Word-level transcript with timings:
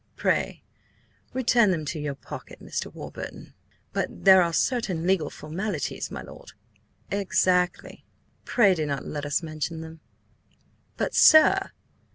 Pray 0.15 0.63
return 1.31 1.69
them 1.69 1.85
to 1.85 1.99
your 1.99 2.15
pocket, 2.15 2.59
Mr. 2.59 2.91
Warburton." 2.91 3.53
"But 3.93 4.23
there 4.25 4.41
are 4.41 4.51
certain 4.51 5.05
legal 5.05 5.29
formalities, 5.29 6.09
my 6.09 6.23
lord—" 6.23 6.53
"Exactly. 7.11 8.03
Pray 8.43 8.73
do 8.73 8.87
not 8.87 9.05
let 9.05 9.27
us 9.27 9.43
mention 9.43 9.81
them!" 9.81 9.99
"But, 10.97 11.13
sir!" 11.13 11.69